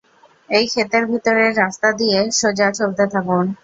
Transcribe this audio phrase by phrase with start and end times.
[0.49, 3.45] এই ক্ষেতের ভিতরের রাস্তা দিয়ে সোজা চলতে থাকুন।